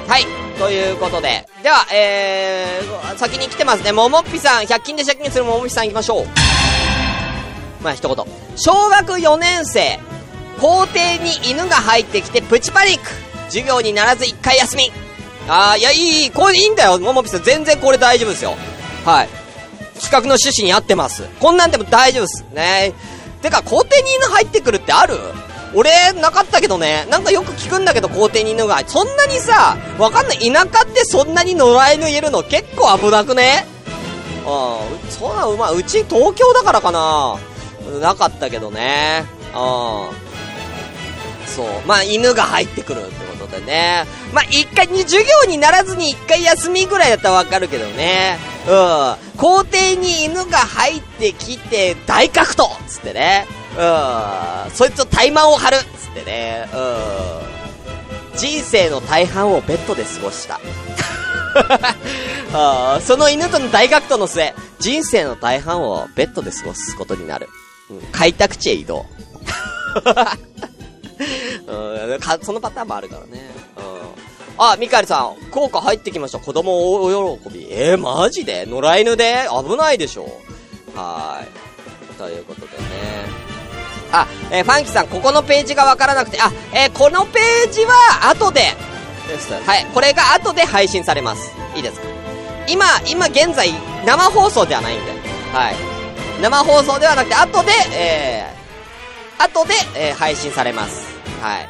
[0.08, 0.26] はい。
[0.58, 1.46] ということで。
[1.62, 3.92] では、えー、先に来てますね。
[3.92, 6.26] ももっぴさん、100均で借金するももっぴさん行きましょう。
[7.84, 8.26] まあ、一言。
[8.56, 10.00] 小学4年生、
[10.62, 13.33] 校庭に犬が入ってきてプチパニック。
[13.54, 14.92] 授業にならず1回休み。
[15.48, 17.44] ああ、いや、いい、これいいんだよ、ももぴさん。
[17.44, 18.56] 全然これ大丈夫ですよ。
[19.06, 19.30] はい。
[20.00, 21.24] 企画の趣旨に合ってます。
[21.40, 22.46] こんなんでも大丈夫です。
[22.54, 22.94] ね
[23.44, 25.20] てか、校庭に犬入ってくるってある？
[25.76, 27.06] 俺、なかったけどね。
[27.10, 28.82] なんかよく聞くんだけど、校庭に犬が。
[28.88, 30.40] そんなにさ、わかんない。
[30.40, 32.42] 田舎ってそんなに野良犬いるの？
[32.44, 33.66] 結構危なくね？
[34.46, 35.12] うん。
[35.12, 37.38] そうなの、まあ、うち東京だからかな。
[38.02, 39.26] なかったけどね。
[39.48, 39.54] うん。
[41.48, 41.68] そう。
[41.86, 43.02] まあ、犬が入ってくる
[43.54, 44.06] ってことね。
[44.34, 48.38] まあ、一回に、授業にならずに一回休みぐらいだったらわかるけどね。
[48.68, 49.38] うん。
[49.38, 53.46] 校庭に犬が入ってきて、大格闘つってね。
[53.78, 54.72] うん。
[54.72, 56.68] そいつと怠慢を張るつってね。
[56.74, 58.38] うん。
[58.38, 60.60] 人生の大半をベッドで過ごした。
[62.56, 67.48] あその犬との大格闘の末、人生の大半をベッドで過ごすことになる。
[67.92, 69.06] うん、開拓地へ移動。
[71.68, 73.52] うん、そのパターンもあるからね。
[73.78, 74.64] うん。
[74.66, 76.40] あ、ミカエルさん、効果入ってきました。
[76.40, 77.68] 子供お喜び。
[77.72, 78.66] えー、マジで？
[78.68, 79.48] 野良犬で？
[79.68, 80.28] 危ないでしょ。
[80.96, 82.16] はーい。
[82.18, 82.74] ということでね。
[84.12, 88.76] あ、えー、ファンキーさん、ここのページがわからなくて、あ、えー、このページは後で、
[89.28, 89.52] です。
[89.54, 89.86] はい。
[89.94, 91.52] これが後で配信されます。
[91.76, 92.08] いいですか？
[92.68, 93.74] 今、今現在、
[94.06, 95.12] 生放送ではないんで。
[95.52, 95.76] はい。
[96.42, 98.63] 生放送ではなくて、後で、えー、
[99.40, 101.08] 後で、えー、配信されます。
[101.42, 101.70] はい。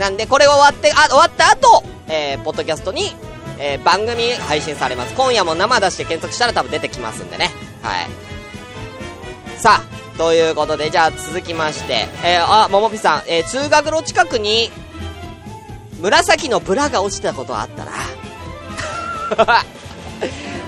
[0.00, 3.14] なんで、これ終わって、あ、終わった後、えー、ポッドキャストに、
[3.58, 5.14] えー、番組配信されます。
[5.14, 7.50] 今夜も生出して検索したら多分出てきますんでね。
[7.82, 8.06] はい。
[9.60, 14.70] さあ、ということで、じゃあ続きまして、えー、あ、ももぴさん、えー、通学路近くに、
[16.00, 17.92] 紫のブラが落ちたことあったな。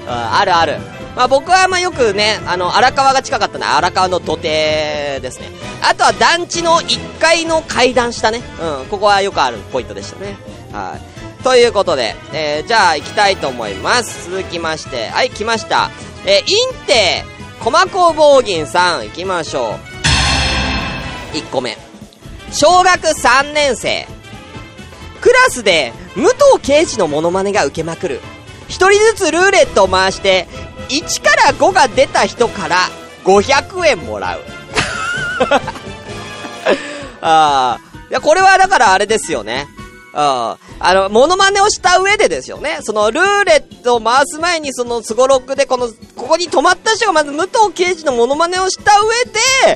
[0.08, 0.99] あるある。
[1.20, 3.76] まあ僕はまあよくね、あの、荒川が近かったな。
[3.76, 5.50] 荒川の土手ですね。
[5.82, 8.40] あとは団地の1階の階段下ね。
[8.80, 10.38] うん、ここはよくあるポイントでしたね。
[10.72, 11.42] はい。
[11.42, 14.30] ということで、えー、じゃあ行きたいと思います。
[14.30, 15.90] 続きまして、はい、来ました。
[16.24, 17.24] えー、インテ、
[17.62, 19.74] 駒子棒銀さん、行きましょ
[21.34, 21.36] う。
[21.36, 21.76] 1個目。
[22.50, 24.08] 小学3年生。
[25.20, 28.20] クラスで武藤刑事のモノマネが受けまくる。
[28.68, 30.46] 一人ずつルーレットを回して、
[30.90, 32.76] 1から5が出た人から
[33.24, 34.40] 500円もらう。
[37.22, 37.80] ああ。
[38.10, 39.68] いや、これはだからあれですよね。
[40.12, 42.78] ああの、モノマネをした上でですよね。
[42.80, 49.08] その、ルーレットを回す前に、その、スゴロックで、この、ここに止まった人がまず武藤刑事のモノマネをした上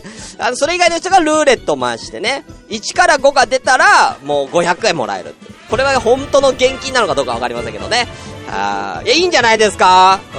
[0.01, 0.03] で、
[0.39, 2.45] あの、それ以外の人がルーレットを回してね。
[2.71, 5.37] 1から5が出たら、もう500円もらえる。
[5.71, 8.09] これは本当の現金なのかどうかわかりませんけどね。
[8.51, 10.21] あいや、いいんじゃないですか？
[10.35, 10.37] う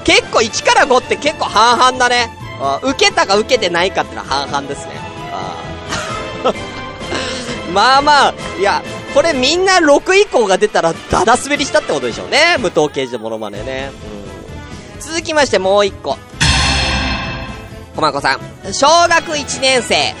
[0.00, 0.04] ん。
[0.04, 2.30] 結構1から5って結構半々だね。
[2.82, 4.92] 受けたか受けてないかってのは半々ですね。
[7.72, 8.82] まあまあ、いや、
[9.14, 12.56] これみんな6以降が出たらダダ滑りしたってことでしょうね。
[12.58, 13.90] 無糖刑事のモノマネね。
[15.00, 16.18] 続きましてもう1個。
[17.96, 18.72] こまこさん。
[18.74, 20.14] 小学1年生。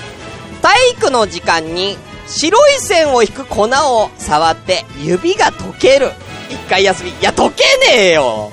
[0.62, 1.98] 体育の時間に
[2.28, 6.12] 白い線を引く粉を触って指が溶ける。
[6.52, 7.10] 一回休み。
[7.10, 8.52] いや、溶けねえよ。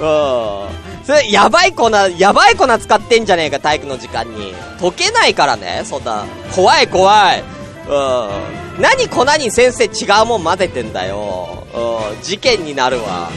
[0.00, 1.04] うん。
[1.06, 4.54] それ、やばい粉、やばい粉使ってんじゃねえか、体育の時間に。
[4.78, 6.24] 溶けないからね、そんな。
[6.54, 7.44] 怖い怖い。
[7.88, 8.82] うん。
[8.82, 11.64] 何粉に先生違うもん混ぜてんだよ。
[11.74, 12.22] うん。
[12.22, 13.30] 事件になるわ。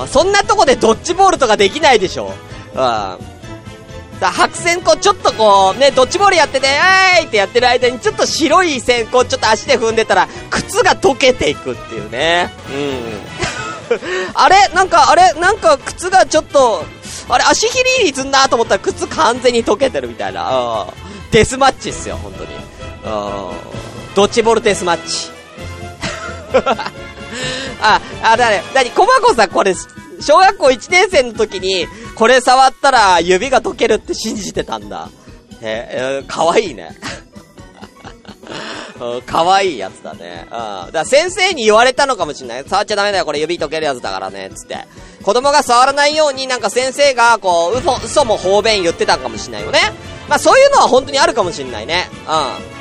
[0.00, 0.08] うん。
[0.08, 2.32] そんなとこでドッジボールとかできないでしょ。
[2.72, 2.76] うん。
[2.76, 12.50] だ白線こう、ちょっとこう、ね、ドッジボールやってて、えーいってやってる間に、ちょっと白い線、こう、ちょっと足で踏んでたら、靴が溶けていくっていうね。
[12.70, 13.25] うん。
[14.34, 16.84] あれなんか、あれなんか、靴がちょっと、
[17.28, 20.86] あれ、足ひりりずんなと思ったら、靴完全に溶けてるみたいな。
[21.30, 22.50] デスマッチっすよ、本当に。
[24.14, 25.30] ドッジボールデスマッチ。
[27.80, 29.74] あ、あ、だね、なに、コマコさんこれ、
[30.20, 35.10] 小学校1年生の時に、これ触ったら指が溶けるって信じてたんだ。
[35.60, 36.96] え、えー、かわいいね。
[39.26, 40.42] かわいいやつだね。
[40.44, 40.48] うん。
[40.50, 42.64] だから先生に言われたのかもしんない。
[42.64, 44.78] 触っちゃダメだよ、これ指溶けるやつだからね、つって。
[45.22, 49.80] 子供が触らないようになんか先生が、こう、嘘、嘘も方便言ってたかもしんないよね。
[50.28, 52.08] まあそういうのは本当にあるかもしんないね。
[52.26, 52.76] うん。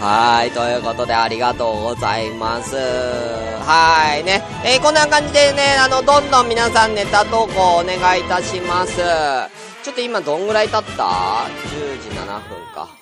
[0.00, 2.76] はーい、ということでありがとうございます。
[2.76, 4.42] はーい、ね。
[4.64, 8.96] えー、こんな感じでね、あの、どんどん皆さんネタ投稿お願いいたします。
[9.82, 12.97] ちょっと今どんぐらい経った ?10 時7分か。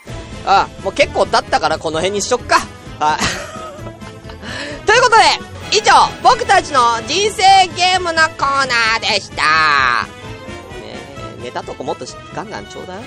[0.46, 2.60] あ、もう結構経ったからこの辺にしとくか。
[3.00, 3.18] はい。
[4.86, 5.92] ということで、以上、
[6.22, 9.42] 僕たちの人生ゲームのコーナーでした。
[9.42, 10.96] ね
[11.42, 13.02] ネタとこもっとガンガンちょうだい。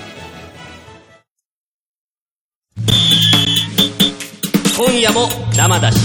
[4.77, 5.97] 今夜も生だし。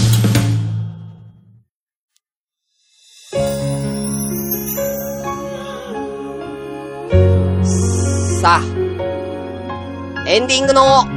[8.41, 11.14] さあ、エンディングの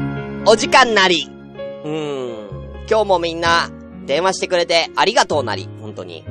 [0.51, 1.29] お時間なり。
[1.85, 3.69] うーん、今日もみんな
[4.07, 6.25] 電話してくれてありがとうなり、本当に。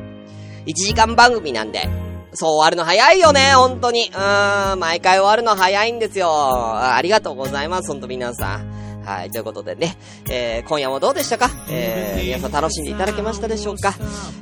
[0.66, 1.88] 1時間番組なんで、
[2.34, 4.10] そう終わるの早いよね、本当に。
[4.12, 6.32] うーん、毎回終わるの早いんですよ。
[6.32, 9.04] ありがとうございます、本当皆さん。
[9.06, 10.00] はい、ということでね、
[10.32, 11.52] えー、今夜もどうでしたか？
[11.70, 13.94] えー、皆さん楽しんでいただけましたでしょうか？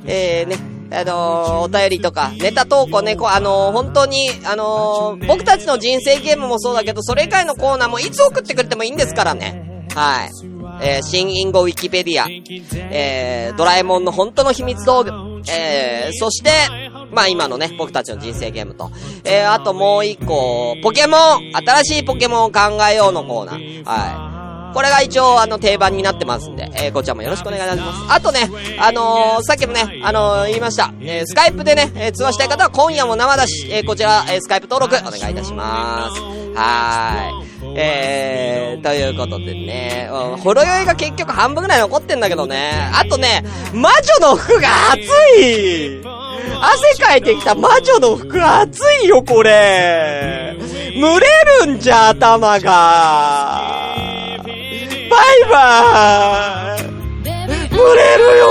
[0.06, 0.58] えー、ね、
[0.92, 9.88] あのー、お便りとか、ネタ投稿ね、こあの、本当に、あの、僕たちの人生ゲームもそうだけど、それ以外のコーナーもいつ送ってくれてもいいんですからね。
[9.96, 10.30] はい。
[10.82, 12.26] えー、新インゴウィキペディア、
[12.92, 15.12] えー、ドラえもんの本当の秘密道具、
[15.50, 16.52] えー、そして、
[17.12, 18.92] まあ今のね、僕たちの人生ゲームと、
[19.24, 23.84] えー、あともう一個、ポケモン新しいポケモンを考えようのコーナー。
[23.86, 24.35] はい。
[24.74, 28.14] これが一応、あの、定番になってますんで、えー、こちらもよろしくお願いいたします。
[28.14, 28.50] あとね、
[28.80, 30.92] あのー、さっきもね、あのー、言いました。
[31.02, 36.22] えー、スカイプでね、えー、通話したい方は今夜も生だし、えー、こちら、えー、スカイプ登録お願いいたします。
[36.56, 37.46] はーい。
[37.78, 42.90] えー、ということでね、うん、ほろ酔いが結局半分ぐらい残ってんだけどね。
[42.94, 43.44] あとね、
[43.74, 43.90] 魔
[44.22, 45.02] 女の服が熱
[45.42, 46.02] い
[46.62, 50.56] 汗かいてきた魔女の服熱いよ、これ
[50.96, 51.28] 蒸れ
[51.66, 54.05] るんじゃ、頭が
[55.10, 57.70] バイバーイ。
[57.70, 58.48] 蒸れるよ